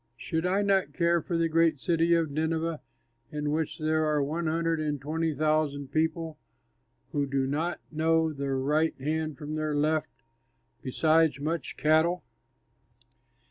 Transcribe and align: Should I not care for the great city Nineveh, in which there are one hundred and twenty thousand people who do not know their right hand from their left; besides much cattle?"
Should 0.17 0.47
I 0.47 0.63
not 0.63 0.93
care 0.93 1.21
for 1.21 1.37
the 1.37 1.47
great 1.47 1.77
city 1.77 2.07
Nineveh, 2.19 2.81
in 3.31 3.51
which 3.51 3.77
there 3.77 4.03
are 4.03 4.23
one 4.23 4.47
hundred 4.47 4.79
and 4.79 4.99
twenty 4.99 5.31
thousand 5.35 5.91
people 5.91 6.39
who 7.11 7.27
do 7.27 7.45
not 7.45 7.79
know 7.91 8.33
their 8.33 8.57
right 8.57 8.99
hand 8.99 9.37
from 9.37 9.53
their 9.53 9.75
left; 9.75 10.09
besides 10.81 11.39
much 11.39 11.77
cattle?" 11.77 12.23